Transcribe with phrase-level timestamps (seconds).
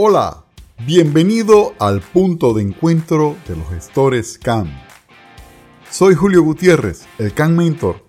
[0.00, 0.44] Hola,
[0.86, 4.70] bienvenido al punto de encuentro de los gestores CAM.
[5.90, 8.04] Soy Julio Gutiérrez, el CAM Mentor.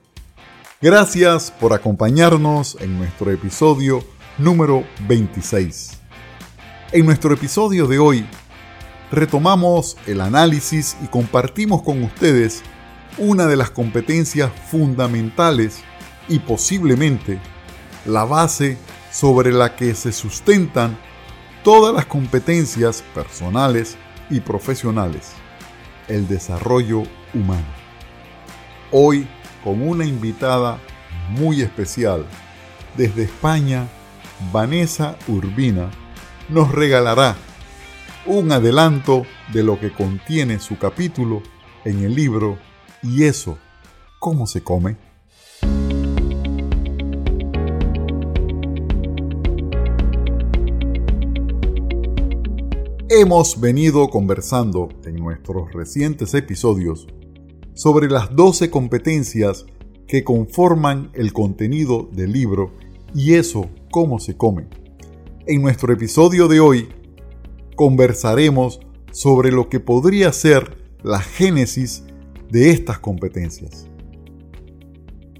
[0.84, 4.04] Gracias por acompañarnos en nuestro episodio
[4.38, 5.98] número 26.
[6.92, 8.28] En nuestro episodio de hoy
[9.12, 12.62] retomamos el análisis y compartimos con ustedes
[13.18, 15.82] una de las competencias fundamentales
[16.28, 17.42] y posiblemente
[18.06, 18.78] la base
[19.12, 21.09] sobre la que se sustentan
[21.72, 23.96] todas las competencias personales
[24.32, 25.34] y profesionales,
[26.08, 27.68] el desarrollo humano.
[28.90, 29.28] Hoy
[29.64, 30.80] con una invitada
[31.30, 32.26] muy especial
[32.98, 33.88] desde España,
[34.52, 35.92] Vanessa Urbina,
[36.50, 37.36] nos regalará
[38.26, 41.44] un adelanto de lo que contiene su capítulo
[41.86, 42.58] en el libro
[43.04, 43.60] ¿Y eso
[44.18, 44.98] cómo se come?
[53.12, 57.08] Hemos venido conversando en nuestros recientes episodios
[57.74, 59.66] sobre las 12 competencias
[60.08, 62.72] que conforman el contenido del libro
[63.16, 64.68] y eso cómo se come.
[65.48, 66.90] En nuestro episodio de hoy
[67.76, 68.80] conversaremos
[69.12, 72.04] sobre lo que podría ser la génesis
[72.52, 73.88] de estas competencias.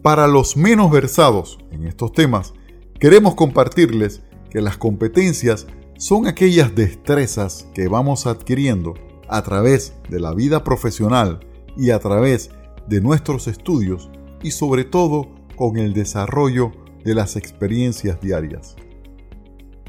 [0.02, 2.52] Para los menos versados en estos temas,
[3.00, 5.68] queremos compartirles que las competencias
[6.00, 8.94] son aquellas destrezas que vamos adquiriendo
[9.28, 11.42] a través de la vida profesional
[11.76, 12.52] y a través
[12.88, 14.10] de nuestros estudios
[14.42, 15.28] y sobre todo
[15.58, 16.72] con el desarrollo
[17.04, 18.78] de las experiencias diarias.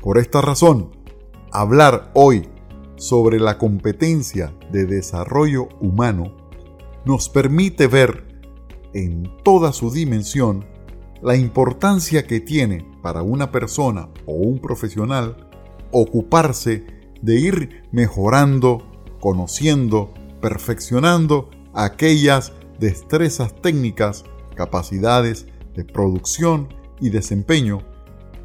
[0.03, 0.91] Por esta razón,
[1.53, 2.49] hablar hoy
[2.97, 6.37] sobre la competencia de desarrollo humano
[7.05, 8.43] nos permite ver
[8.95, 10.67] en toda su dimensión
[11.23, 15.50] la importancia que tiene para una persona o un profesional
[15.93, 16.85] ocuparse
[17.23, 18.87] de ir mejorando,
[19.21, 24.25] conociendo, perfeccionando aquellas destrezas técnicas,
[24.55, 26.69] capacidades de producción
[27.01, 27.83] y desempeño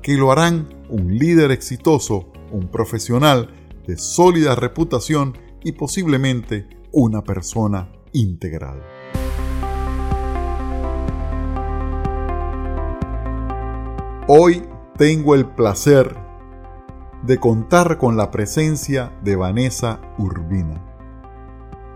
[0.01, 3.49] que lo harán un líder exitoso, un profesional
[3.87, 8.83] de sólida reputación y posiblemente una persona integral.
[14.27, 14.63] Hoy
[14.97, 16.24] tengo el placer
[17.25, 20.79] de contar con la presencia de Vanessa Urbina.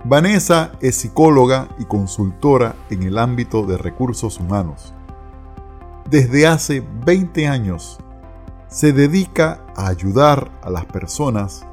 [0.04, 4.94] Vanessa es psicóloga y consultora en el ámbito de recursos humanos.
[6.10, 8.00] Desde hace 20 años
[8.68, 11.66] se dedica a ayudar a las personas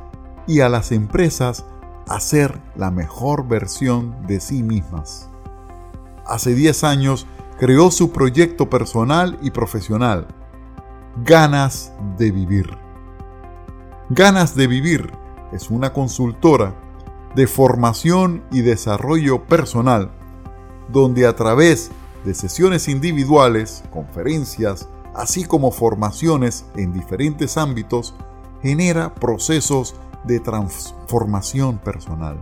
[0.46, 1.64] y a las empresas
[2.08, 5.30] a ser la mejor versión de sí mismas.
[6.26, 7.26] Hace 10 años
[7.58, 10.26] creó su proyecto personal y profesional,
[11.24, 12.85] Ganas de Vivir
[14.10, 15.10] Ganas de Vivir
[15.50, 16.76] es una consultora
[17.34, 20.12] de formación y desarrollo personal,
[20.88, 21.90] donde a través
[22.24, 28.14] de sesiones individuales, conferencias, así como formaciones en diferentes ámbitos,
[28.62, 32.38] genera procesos de transformación personal.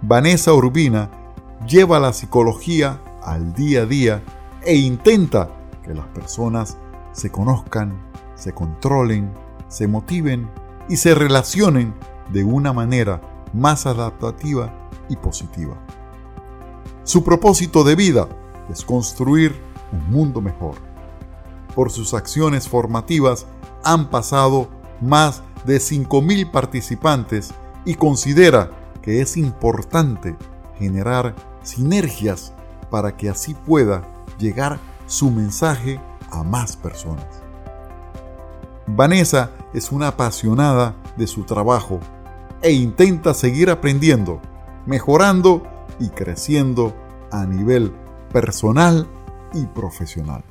[0.00, 1.10] Vanessa Urbina
[1.66, 4.22] lleva la psicología al día a día
[4.62, 5.50] e intenta
[5.82, 6.76] que las personas
[7.10, 8.00] se conozcan,
[8.36, 9.32] se controlen,
[9.68, 10.50] se motiven
[10.88, 11.94] y se relacionen
[12.30, 13.20] de una manera
[13.52, 14.72] más adaptativa
[15.08, 15.76] y positiva.
[17.04, 18.28] Su propósito de vida
[18.70, 19.54] es construir
[19.92, 20.74] un mundo mejor.
[21.74, 23.46] Por sus acciones formativas
[23.84, 24.68] han pasado
[25.00, 27.52] más de 5.000 participantes
[27.84, 28.70] y considera
[29.02, 30.36] que es importante
[30.78, 32.52] generar sinergias
[32.90, 34.02] para que así pueda
[34.38, 36.00] llegar su mensaje
[36.30, 37.26] a más personas.
[38.86, 42.00] Vanessa es una apasionada de su trabajo
[42.62, 44.40] e intenta seguir aprendiendo,
[44.86, 45.62] mejorando
[46.00, 46.94] y creciendo
[47.30, 47.92] a nivel
[48.32, 49.06] personal
[49.52, 50.44] y profesional.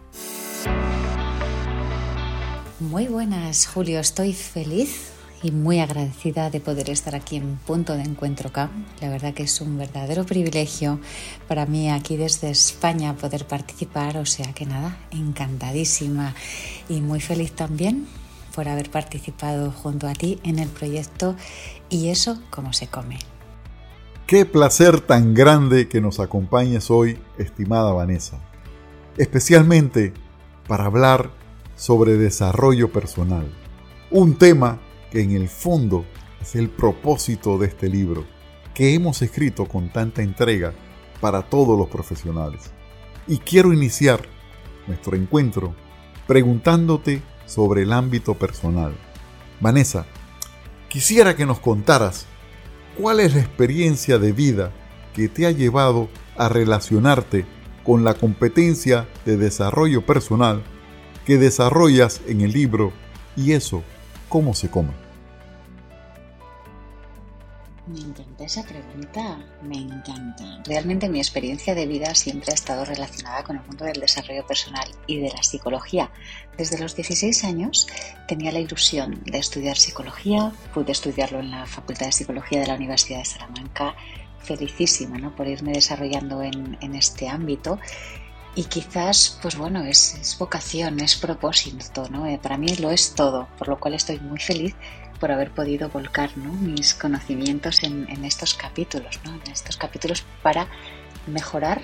[2.80, 4.00] Muy buenas, Julio.
[4.00, 5.12] Estoy feliz
[5.42, 8.86] y muy agradecida de poder estar aquí en Punto de Encuentro CAM.
[9.02, 11.00] La verdad que es un verdadero privilegio
[11.48, 16.34] para mí aquí desde España poder participar, o sea que nada, encantadísima
[16.90, 18.08] y muy feliz también
[18.56, 21.36] por haber participado junto a ti en el proyecto
[21.90, 23.20] y eso cómo se come.
[24.26, 28.40] Qué placer tan grande que nos acompañes hoy, estimada Vanessa,
[29.18, 30.14] especialmente
[30.68, 31.30] para hablar
[31.76, 33.52] sobre desarrollo personal,
[34.10, 34.80] un tema
[35.12, 36.06] que en el fondo
[36.42, 38.26] es el propósito de este libro
[38.74, 40.74] que hemos escrito con tanta entrega
[41.22, 42.72] para todos los profesionales.
[43.28, 44.22] Y quiero iniciar
[44.88, 45.76] nuestro encuentro
[46.28, 48.96] preguntándote sobre el ámbito personal.
[49.60, 50.06] Vanessa,
[50.90, 52.26] quisiera que nos contaras
[52.98, 54.72] cuál es la experiencia de vida
[55.14, 57.46] que te ha llevado a relacionarte
[57.84, 60.64] con la competencia de desarrollo personal
[61.26, 62.92] que desarrollas en el libro
[63.36, 63.84] y eso,
[64.30, 65.05] ¿cómo se come?
[67.88, 70.64] Me encanta esa pregunta, me encanta.
[70.66, 74.90] Realmente mi experiencia de vida siempre ha estado relacionada con el mundo del desarrollo personal
[75.06, 76.10] y de la psicología.
[76.58, 77.88] Desde los 16 años
[78.28, 82.74] tenía la ilusión de estudiar psicología, pude estudiarlo en la Facultad de Psicología de la
[82.74, 83.96] Universidad de Salamanca,
[84.40, 85.36] felicísima ¿no?
[85.36, 87.78] por irme desarrollando en, este ámbito
[88.56, 92.26] y quizás, pues bueno, es, vocación, es propósito, ¿no?
[92.26, 94.74] Eh, para mí lo es todo, por lo cual estoy muy feliz
[95.20, 99.34] por haber podido volcar mis conocimientos en, estos capítulos, ¿no?
[99.36, 100.68] en estos capítulos para
[101.28, 101.82] mejorar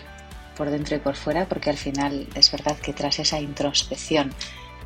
[0.55, 4.31] por dentro y por fuera, porque al final es verdad que tras esa introspección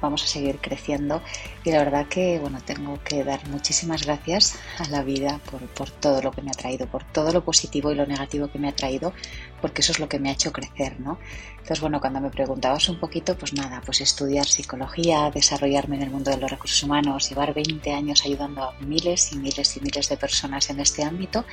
[0.01, 1.21] vamos a seguir creciendo.
[1.63, 5.89] Y la verdad que bueno tengo que dar muchísimas gracias a la vida por, por,
[5.89, 8.69] todo lo que me ha traído por todo lo positivo y lo negativo que me
[8.69, 9.13] ha traído
[9.61, 11.17] porque eso es lo que me ha hecho crecer no
[11.51, 16.11] entonces bueno cuando me preguntabas un poquito pues nada pues estudiar psicología desarrollarme en el
[16.11, 20.09] mundo de los recursos humanos llevar 20 años ayudando a miles y miles y miles
[20.09, 21.45] de personas en este ámbito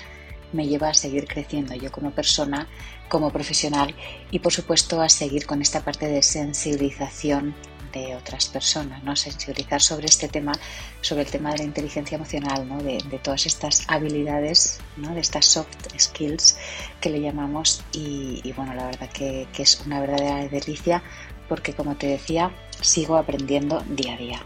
[0.52, 2.68] me lleva a seguir creciendo yo como persona,
[3.08, 3.94] como profesional
[4.30, 7.54] y por supuesto a seguir con esta parte de sensibilización
[7.92, 9.14] de otras personas, ¿no?
[9.16, 10.52] sensibilizar sobre este tema,
[11.00, 12.82] sobre el tema de la inteligencia emocional, ¿no?
[12.82, 15.14] de, todas estas habilidades, ¿no?
[15.14, 16.56] de estas soft skills
[17.00, 21.02] que le llamamos y, bueno, la verdad que, que es una verdadera delicia
[21.48, 22.50] porque como te decía,
[22.80, 24.42] sigo aprendiendo día a día.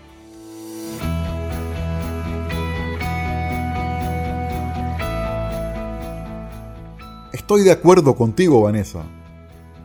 [7.33, 9.05] Estoy de acuerdo contigo, Vanessa.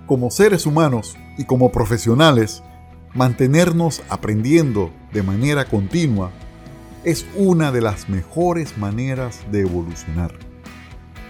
[0.07, 2.63] Como seres humanos y como profesionales,
[3.13, 6.31] Mantenernos aprendiendo de manera continua
[7.03, 10.31] es una de las mejores maneras de evolucionar.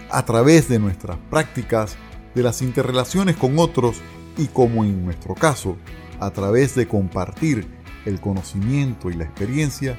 [0.08, 1.96] A través de nuestras prácticas,
[2.36, 3.96] de las interrelaciones con otros
[4.38, 5.76] y como en nuestro caso,
[6.20, 7.66] a través de compartir
[8.04, 9.98] el conocimiento y la experiencia,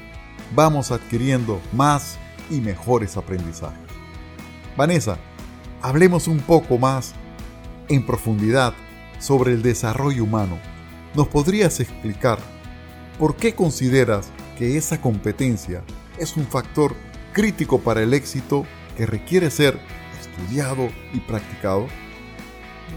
[0.54, 3.78] vamos adquiriendo más y mejores aprendizajes.
[4.74, 5.18] Vanessa,
[5.82, 7.12] hablemos un poco más
[7.88, 8.72] en profundidad
[9.18, 10.58] sobre el desarrollo humano
[11.14, 12.40] ¿Nos podrías explicar
[13.20, 15.84] por qué consideras que esa competencia
[16.18, 16.96] es un factor
[17.32, 18.66] crítico para el éxito
[18.96, 19.78] que requiere ser
[20.20, 21.86] estudiado y practicado?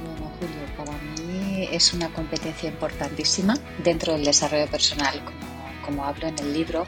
[0.03, 3.53] Bueno, Julio, para mí es una competencia importantísima
[3.83, 6.87] dentro del desarrollo personal, como, como hablo en el libro.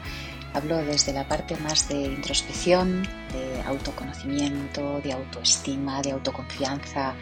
[0.52, 3.02] Hablo desde la parte más de introspección,
[3.32, 7.14] de autoconocimiento, de autoestima, de autoconfianza,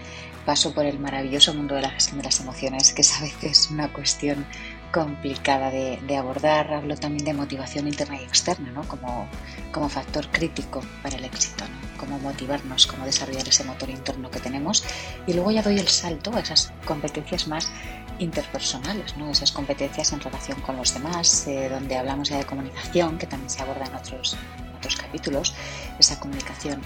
[0.47, 3.69] paso por el maravilloso mundo de la gestión de las emociones, que es a veces
[3.71, 4.47] una cuestión
[4.93, 6.73] complicada de, abordar.
[6.73, 8.83] Hablo también de motivación interna y externa, ¿no?
[8.83, 9.29] como,
[9.73, 11.99] como factor crítico para el éxito, ¿no?
[11.99, 14.85] cómo motivarnos, cómo desarrollar ese motor interno que tenemos.
[15.27, 17.71] Y luego ya doy el salto a esas competencias más
[18.19, 19.31] interpersonales, ¿no?
[19.31, 23.51] esas competencias en relación con los demás, eh, donde hablamos ya de comunicación, que también
[23.51, 25.55] se aborda en otros, en otros capítulos,
[25.99, 26.81] esa comunicación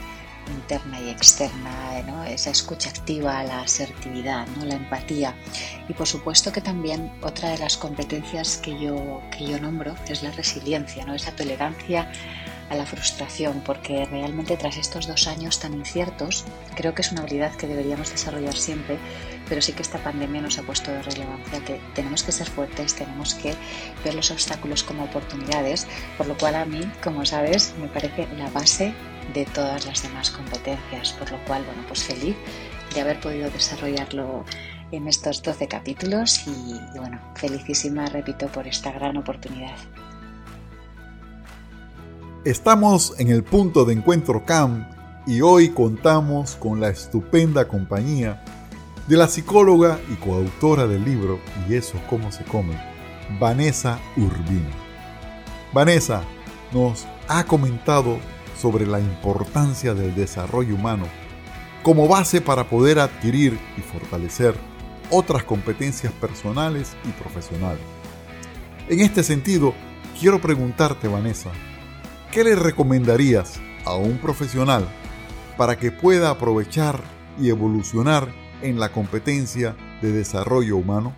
[0.48, 5.34] interna y externa, esa escucha activa, la asertividad, la empatía.
[5.88, 10.22] Y por supuesto que también otra de las competencias que yo, que yo nombro es
[10.22, 11.14] la resiliencia, ¿no?
[11.14, 12.11] esa tolerancia
[12.73, 17.21] a la frustración, porque realmente tras estos dos años tan inciertos, creo que es una
[17.21, 18.99] habilidad que deberíamos desarrollar siempre,
[19.47, 22.95] pero sí que esta pandemia nos ha puesto de relevancia que tenemos que ser fuertes,
[22.95, 23.55] tenemos que
[24.02, 25.87] ver los obstáculos como oportunidades,
[26.17, 28.95] por lo cual a mí, como sabes, me parece la base
[29.35, 32.37] de todas las demás competencias, por lo cual, bueno, pues feliz
[32.95, 34.47] de haber podido desarrollarlo
[34.93, 39.76] en estos 12 capítulos y, bueno, felicísima, repito, por esta gran oportunidad.
[42.44, 44.88] Estamos en el punto de encuentro CAM
[45.28, 48.42] y hoy contamos con la estupenda compañía
[49.06, 52.76] de la psicóloga y coautora del libro Y eso cómo se come,
[53.38, 54.72] Vanessa Urbina.
[55.72, 56.25] Vanessa
[56.72, 58.18] nos ha comentado
[58.61, 61.06] sobre la importancia del desarrollo humano
[61.84, 64.56] como base para poder adquirir y fortalecer
[65.11, 67.84] otras competencias personales y profesionales.
[68.88, 69.75] En este sentido,
[70.18, 71.52] quiero preguntarte, Vanessa,
[72.32, 74.88] ¿qué le recomendarías a un profesional
[75.58, 77.04] para que pueda aprovechar
[77.38, 81.14] y evolucionar en la competencia de desarrollo humano?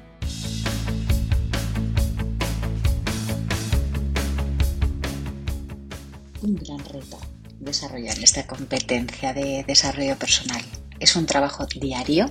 [6.43, 7.21] Un gran reto
[7.61, 10.63] desarrollar esta competencia de desarrollo personal.
[10.99, 12.27] es un trabajo diario.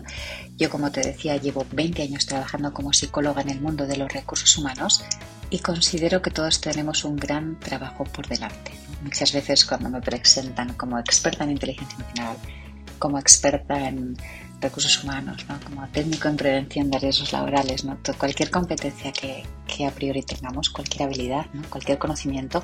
[0.57, 4.11] Yo, como te decía, llevo 20 años trabajando como psicóloga en el mundo de los
[4.11, 5.03] recursos humanos
[5.53, 8.71] y considero que todos tenemos un gran trabajo por delante.
[9.03, 12.37] Muchas veces cuando me presentan como experta en inteligencia emocional,
[12.97, 14.17] como experta en
[14.59, 17.99] recursos humanos, como técnico en prevención de riesgos laborales, ¿no?
[18.17, 22.63] cualquier competencia que, a priori tengamos, cualquier habilidad, cualquier conocimiento,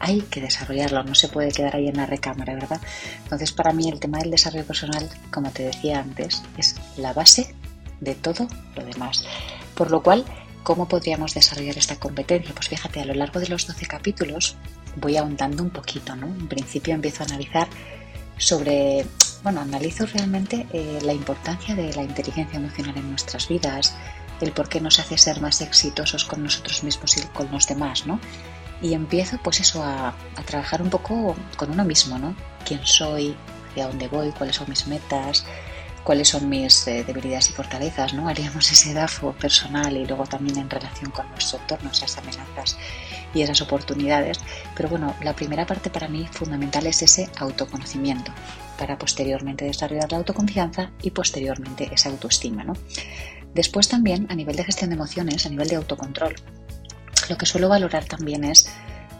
[0.00, 2.80] hay que desarrollarlo, no se puede quedar ahí en la recámara, ¿verdad?
[3.22, 7.54] Entonces, para mí el tema del desarrollo personal, como te decía antes, es la base
[8.00, 9.24] de todo lo demás.
[9.76, 10.24] Por lo cual,
[10.64, 12.52] ¿cómo podríamos desarrollar esta competencia?
[12.54, 14.56] Pues fíjate, a lo largo de los 12 capítulos
[14.96, 16.26] voy ahondando un poquito, ¿no?
[16.26, 17.68] En principio empiezo a analizar
[18.36, 19.06] sobre,
[19.44, 23.94] bueno, analizo realmente eh, la importancia de la inteligencia emocional en nuestras vidas,
[24.40, 28.06] el por qué nos hace ser más exitosos con nosotros mismos y con los demás,
[28.06, 28.18] ¿no?
[28.84, 32.34] y empiezo pues eso a, trabajar un poco con uno mismo, ¿no?
[32.66, 33.34] ¿Quién soy?
[33.70, 34.30] ¿Hacia dónde voy?
[34.32, 35.46] ¿Cuáles son mis metas?
[36.04, 38.12] ¿Cuáles son mis eh, debilidades y fortalezas?
[38.12, 38.28] ¿no?
[38.28, 42.76] Haríamos ese DAFO personal y luego también en relación con nuestro entorno, esas amenazas
[43.32, 44.38] y esas oportunidades.
[44.76, 48.32] Pero bueno, la primera parte para mí fundamental es ese autoconocimiento
[48.78, 52.64] para posteriormente desarrollar la autoconfianza y posteriormente esa autoestima.
[52.64, 52.74] ¿no?
[53.54, 56.34] Después también a nivel de gestión de emociones, a nivel de autocontrol,
[57.30, 58.68] lo que suelo valorar también es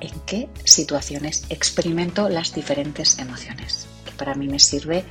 [0.00, 5.04] en qué situaciones experimento las diferentes emociones, que para mí me sirve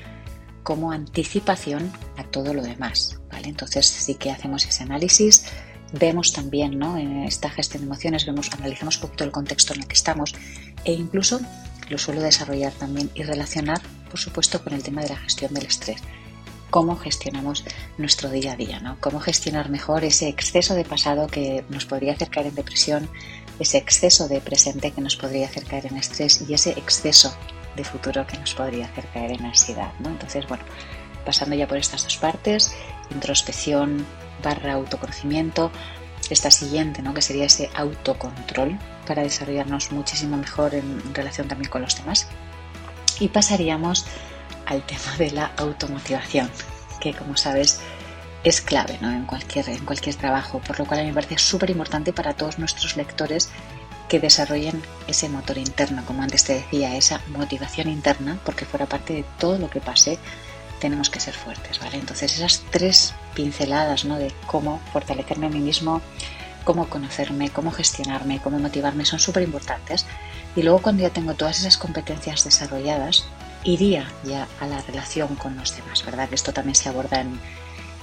[0.63, 3.20] como anticipación a todo lo demás.
[3.32, 3.50] ¿vale?
[3.50, 5.46] Entonces sí que hacemos ese análisis,
[5.91, 6.98] vemos también ¿no?
[6.98, 10.34] en esta gestión de emociones, vemos, analizamos un poquito el contexto en el que estamos
[10.84, 11.39] e incluso
[11.89, 15.65] lo suelo desarrollar también y relacionar, por supuesto, con el tema de la gestión del
[15.65, 16.01] estrés
[16.74, 17.63] cómo gestionamos
[18.00, 18.98] nuestro día a día, ¿no?
[19.00, 23.08] Cómo gestionar mejor ese exceso de pasado que nos podría hacer caer en depresión,
[23.60, 27.32] ese exceso de presente que nos podría hacer caer en estrés y ese exceso
[27.75, 30.10] de futuro que nos podría hacer caer en ansiedad, ¿no?
[30.10, 30.63] Entonces, bueno,
[31.25, 32.75] pasando ya por estas dos partes,
[33.12, 34.06] introspección
[34.44, 35.72] barra autoconocimiento,
[36.30, 37.13] esta siguiente, ¿no?
[37.13, 42.27] que sería ese autocontrol para desarrollarnos muchísimo mejor en relación también con los demás.
[43.20, 44.06] Y pasaríamos
[44.65, 46.50] al tema de la automotivación,
[47.00, 47.82] que como sabes
[48.44, 51.70] es clave en, cualquier, en cualquier trabajo, por lo cual a mí me parece súper
[51.70, 53.50] importante para todos nuestros lectores
[54.07, 59.13] que desarrollen ese motor interno, como antes te decía, esa motivación interna, porque fuera parte
[59.13, 60.19] de todo lo que pase,
[60.79, 61.98] tenemos que ser fuertes, ¿vale?
[61.98, 64.17] Entonces esas tres pinceladas ¿no?
[64.17, 66.01] de cómo fortalecerme a mí mismo,
[66.65, 70.05] cómo conocerme, cómo gestionarme, cómo motivarme son súper importantes.
[70.55, 73.25] Y luego cuando ya tengo todas esas competencias desarrolladas,
[73.63, 76.27] iría ya a la relación con los demás, ¿verdad?
[76.27, 77.39] Que esto también se aborda en,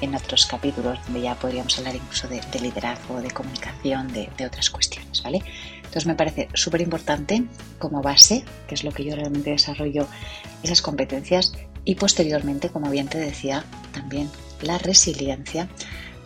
[0.00, 4.71] en otros capítulos donde ya podríamos hablar incluso de, liderazgo, de comunicación, de, de, otras
[4.71, 5.42] cuestiones, ¿vale?
[5.90, 7.42] Entonces me parece súper importante
[7.80, 10.06] como base, que es lo que yo realmente desarrollo,
[10.62, 11.52] esas competencias
[11.85, 14.30] y posteriormente, como bien te decía, también
[14.62, 15.68] la resiliencia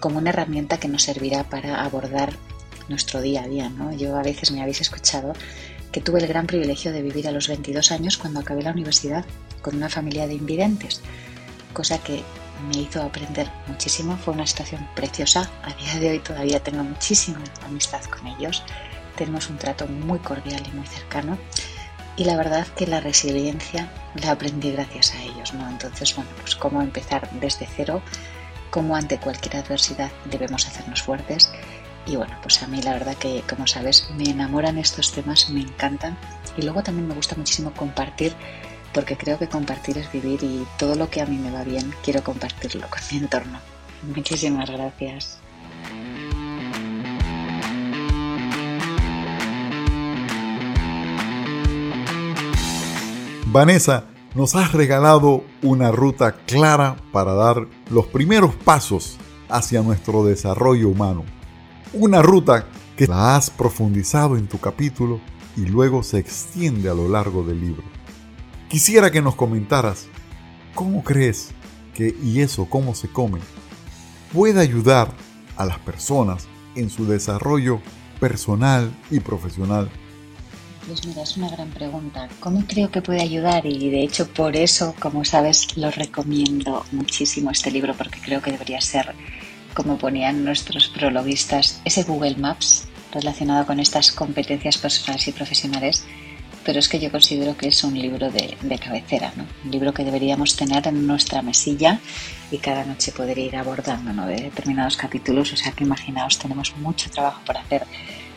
[0.01, 2.35] como una herramienta que nos servirá para abordar
[2.91, 3.91] nuestro día a día, ¿no?
[3.95, 5.33] Yo a veces me habéis escuchado
[5.93, 9.25] que tuve el gran privilegio de vivir a los 22 años cuando acabé la universidad
[9.63, 11.01] con una familia de invidentes,
[11.73, 12.23] cosa que
[12.69, 14.19] me hizo aprender muchísimo.
[14.19, 15.51] Fue una situación preciosa.
[15.63, 18.63] A día de hoy todavía tengo muchísima amistad con ellos.
[19.17, 21.39] Tenemos un trato muy cordial y muy cercano.
[22.17, 25.69] Y la verdad que la resiliencia la aprendí gracias a ellos, ¿no?
[25.69, 28.03] Entonces, bueno, pues cómo empezar desde cero,
[28.71, 31.51] cómo ante cualquier adversidad debemos hacernos fuertes
[32.07, 35.61] y bueno, pues a mí la verdad que, como sabes, me enamoran estos temas, me
[35.61, 36.17] encantan.
[36.57, 38.35] Y luego también me gusta muchísimo compartir,
[38.93, 41.95] porque creo que compartir es vivir y todo lo que a mí me va bien,
[42.03, 43.59] quiero compartirlo con mi entorno.
[44.03, 45.39] Muchísimas gracias.
[53.55, 59.17] Vanessa, nos has regalado una ruta clara para dar los primeros pasos
[59.49, 61.25] hacia nuestro desarrollo humano
[61.93, 65.21] una ruta que la has profundizado en tu capítulo
[65.57, 67.85] y luego se extiende a lo largo del libro.
[68.69, 70.09] Quisiera que nos comentaras
[70.75, 71.51] cómo crees
[71.95, 73.39] que, y eso cómo se come,
[74.33, 75.13] puede ayudar
[75.57, 77.81] a las personas en su desarrollo
[78.19, 79.89] personal y profesional.
[80.87, 82.29] Pues mira, es una gran pregunta.
[82.41, 83.65] ¿Cómo creo que puede ayudar?
[83.65, 88.53] Y de hecho por eso, como sabes, lo recomiendo muchísimo este libro porque creo que
[88.53, 89.15] debería ser
[89.73, 96.05] como ponían nuestros prologuistas, ese Google Maps relacionado con estas competencias personales y profesionales,
[96.65, 99.47] pero es que yo considero que es un libro de, cabecera, ¿no?
[99.65, 101.99] un libro que deberíamos tener en nuestra mesilla
[102.51, 104.27] y cada noche poder ir abordando ¿no?
[104.27, 107.85] de determinados capítulos, o sea que imaginaos, tenemos mucho trabajo por hacer,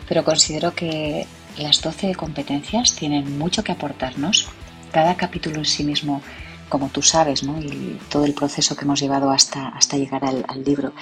[0.07, 1.27] pero considero que
[1.57, 4.47] las 12 competencias tienen mucho que aportarnos,
[4.91, 6.21] cada capítulo en sí mismo
[6.69, 7.59] como tú sabes, ¿no?
[7.61, 10.93] y todo el proceso que hemos llevado hasta, hasta llegar al, libro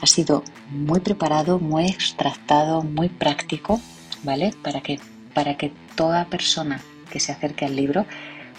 [0.00, 3.80] ha sido muy preparado, muy extractado, muy práctico,
[4.22, 4.54] ¿vale?
[4.62, 5.00] Para que,
[5.34, 8.06] para que toda persona que se acerque al libro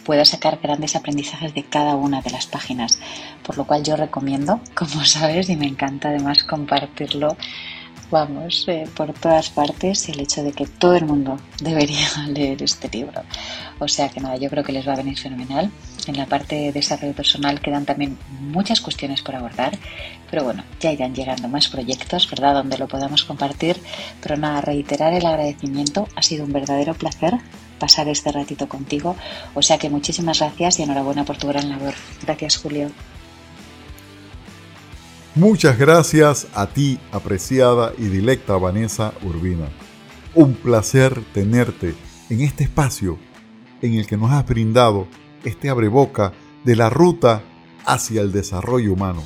[0.03, 3.00] pueda sacar grandes aprendizajes de cada una de las páginas.
[3.43, 7.38] Por lo cual yo recomiendo, como sabes, y me encanta además compartirlo
[8.11, 12.89] vamos, eh, por todas partes el hecho de que todo el mundo debería leer este
[12.89, 13.21] libro.
[13.79, 15.71] O sea que nada, yo creo que les va a venir fenomenal.
[16.07, 19.77] En la parte de desarrollo personal quedan también muchas cuestiones por abordar,
[20.29, 23.77] pero bueno, ya irán llegando más proyectos, ¿verdad?, donde lo podamos compartir.
[24.21, 27.37] Pero nada, reiterar el agradecimiento, ha sido un verdadero placer
[27.79, 29.15] pasar este ratito contigo.
[29.53, 31.93] O sea que muchísimas gracias y enhorabuena por tu gran labor.
[32.21, 32.91] Gracias, Julio.
[35.36, 39.69] Muchas gracias a ti, apreciada y dilecta Vanessa Urbina.
[40.33, 41.93] Un placer tenerte
[42.31, 43.19] en este espacio
[43.83, 45.07] en el que nos has brindado
[45.43, 46.33] este abreboca
[46.65, 47.43] de la ruta
[47.86, 49.24] hacia el desarrollo humano.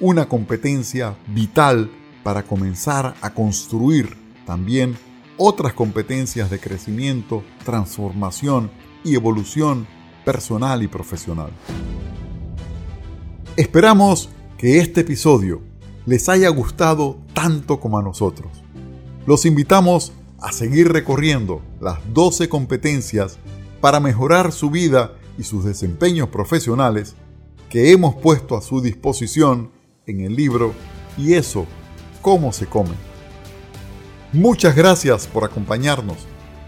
[0.00, 1.90] Una competencia vital
[2.22, 4.98] para comenzar a construir también
[5.38, 8.70] otras competencias de crecimiento, transformación
[9.02, 9.86] y evolución
[10.26, 11.50] personal y profesional.
[13.56, 14.28] Esperamos
[14.62, 15.60] que este episodio
[16.06, 18.52] les haya gustado tanto como a nosotros.
[19.26, 23.38] Los invitamos a seguir recorriendo las 12 competencias
[23.80, 27.16] para mejorar su vida y sus desempeños profesionales
[27.70, 29.72] que hemos puesto a su disposición
[30.06, 30.74] en el libro
[31.18, 31.66] Y eso,
[32.20, 32.94] ¿cómo se come?
[34.32, 36.18] Muchas gracias por acompañarnos.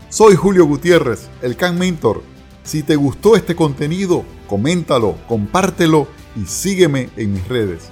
[0.08, 2.24] Soy Julio Gutiérrez, el Can Mentor.
[2.64, 7.88] Si te gustó este contenido, coméntalo, compártelo y sígueme en mis redes.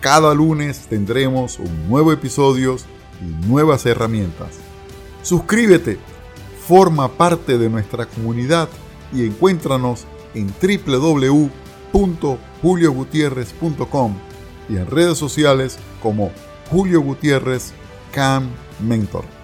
[0.00, 2.76] Cada lunes tendremos un nuevo episodio
[3.20, 4.58] y nuevas herramientas.
[5.22, 5.98] Suscríbete,
[6.66, 8.68] forma parte de nuestra comunidad
[9.12, 10.50] y encuéntranos en
[11.92, 14.14] www.juliogutierrez.com
[14.68, 16.30] y en redes sociales como
[16.70, 17.72] Julio Gutiérrez
[18.12, 18.48] Cam
[18.80, 19.39] Mentor.